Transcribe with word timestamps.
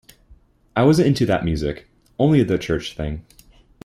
I 0.75 0.81
wasn't 0.83 1.09
into 1.09 1.27
that 1.27 1.45
music, 1.45 1.87
only 2.17 2.41
the 2.41 2.57
church 2.57 2.95
thing. 2.97 3.23